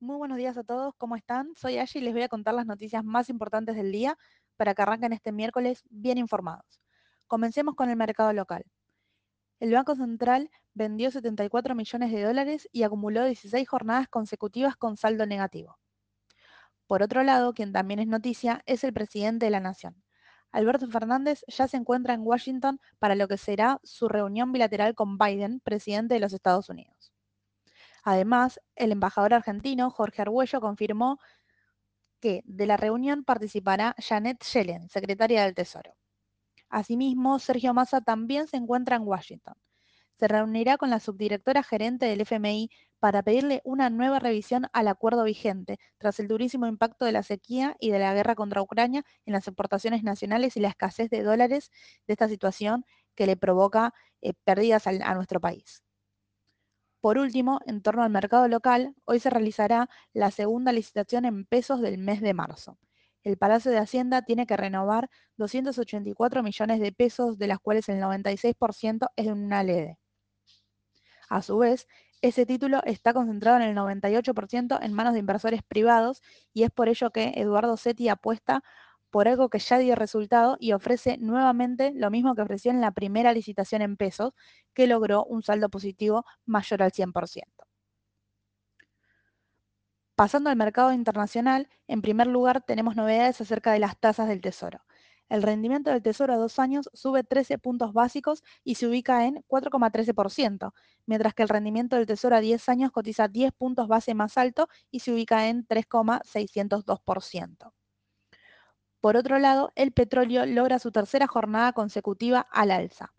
[0.00, 1.54] Muy buenos días a todos, ¿cómo están?
[1.56, 4.16] Soy Ashi y les voy a contar las noticias más importantes del día
[4.56, 6.80] para que arranquen este miércoles bien informados.
[7.26, 8.64] Comencemos con el mercado local.
[9.58, 15.26] El Banco Central vendió 74 millones de dólares y acumuló 16 jornadas consecutivas con saldo
[15.26, 15.80] negativo.
[16.86, 20.00] Por otro lado, quien también es noticia es el presidente de la Nación.
[20.52, 25.18] Alberto Fernández ya se encuentra en Washington para lo que será su reunión bilateral con
[25.18, 27.12] Biden, presidente de los Estados Unidos.
[28.10, 31.18] Además, el embajador argentino, Jorge Argüello, confirmó
[32.20, 35.94] que de la reunión participará Janet Yellen, secretaria del Tesoro.
[36.70, 39.56] Asimismo, Sergio Massa también se encuentra en Washington.
[40.14, 45.24] Se reunirá con la subdirectora gerente del FMI para pedirle una nueva revisión al acuerdo
[45.24, 49.34] vigente, tras el durísimo impacto de la sequía y de la guerra contra Ucrania en
[49.34, 51.70] las exportaciones nacionales y la escasez de dólares
[52.06, 55.82] de esta situación que le provoca eh, pérdidas a nuestro país.
[57.00, 61.80] Por último, en torno al mercado local, hoy se realizará la segunda licitación en pesos
[61.80, 62.78] del mes de marzo.
[63.22, 68.00] El Palacio de Hacienda tiene que renovar 284 millones de pesos, de las cuales el
[68.00, 69.94] 96% es de una LED.
[71.28, 71.86] A su vez,
[72.20, 76.20] ese título está concentrado en el 98% en manos de inversores privados
[76.52, 78.64] y es por ello que Eduardo Setti apuesta
[79.10, 82.92] por algo que ya dio resultado y ofrece nuevamente lo mismo que ofreció en la
[82.92, 84.32] primera licitación en pesos,
[84.74, 87.44] que logró un saldo positivo mayor al 100%.
[90.14, 94.80] Pasando al mercado internacional, en primer lugar tenemos novedades acerca de las tasas del Tesoro.
[95.28, 99.44] El rendimiento del Tesoro a dos años sube 13 puntos básicos y se ubica en
[99.46, 100.72] 4,13%,
[101.06, 104.68] mientras que el rendimiento del Tesoro a 10 años cotiza 10 puntos base más alto
[104.90, 107.72] y se ubica en 3,602%.
[109.00, 113.12] Por otro lado, el petróleo logra su tercera jornada consecutiva al alza.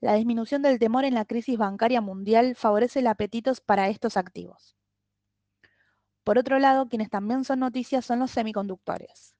[0.00, 4.76] La disminución del temor en la crisis bancaria mundial favorece el apetito para estos activos.
[6.22, 9.36] Por otro lado, quienes también son noticias son los semiconductores.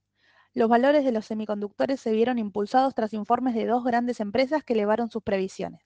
[0.54, 4.72] Los valores de los semiconductores se vieron impulsados tras informes de dos grandes empresas que
[4.72, 5.82] elevaron sus previsiones.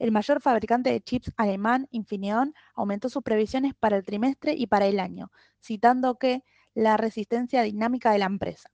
[0.00, 4.86] El mayor fabricante de chips alemán, Infineon, aumentó sus previsiones para el trimestre y para
[4.86, 5.30] el año,
[5.62, 6.42] citando que
[6.74, 8.70] la resistencia dinámica de la empresa.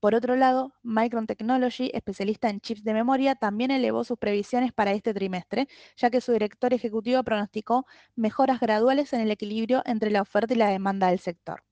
[0.00, 4.92] Por otro lado, Micron Technology, especialista en chips de memoria, también elevó sus previsiones para
[4.92, 10.22] este trimestre, ya que su director ejecutivo pronosticó mejoras graduales en el equilibrio entre la
[10.22, 11.64] oferta y la demanda del sector.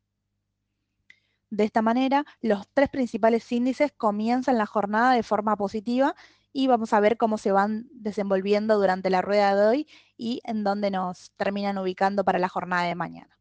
[1.51, 6.17] De esta manera, los tres principales índices comienzan la jornada de forma positiva
[6.53, 10.65] y vamos a ver cómo se van desenvolviendo durante la rueda de hoy y en
[10.65, 13.39] dónde nos terminan ubicando para la jornada de mañana.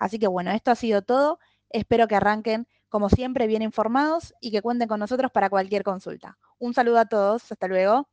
[0.00, 1.38] Así que bueno, esto ha sido todo.
[1.70, 6.38] Espero que arranquen, como siempre, bien informados y que cuenten con nosotros para cualquier consulta.
[6.58, 7.52] Un saludo a todos.
[7.52, 8.08] Hasta luego.